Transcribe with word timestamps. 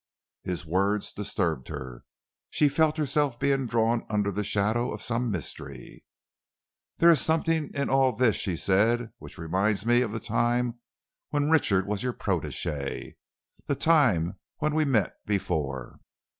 His 0.41 0.65
words 0.65 1.13
disturbed 1.13 1.67
her. 1.67 2.03
She 2.49 2.69
felt 2.69 2.97
herself 2.97 3.39
being 3.39 3.67
drawn 3.67 4.03
under 4.09 4.31
the 4.31 4.43
shadow 4.43 4.91
of 4.91 5.03
some 5.03 5.29
mystery. 5.29 6.03
"There 6.97 7.11
is 7.11 7.21
something 7.21 7.69
in 7.75 7.87
all 7.87 8.11
this," 8.11 8.35
she 8.35 8.57
said, 8.57 9.11
"which 9.19 9.37
reminds 9.37 9.85
me 9.85 10.01
of 10.01 10.11
the 10.11 10.19
time 10.19 10.79
when 11.29 11.51
Richard 11.51 11.85
was 11.85 12.01
your 12.01 12.13
protégé, 12.13 13.13
the 13.67 13.75
time 13.75 14.39
when 14.57 14.73
we 14.73 14.85
met 14.85 15.13
before." 15.27 15.99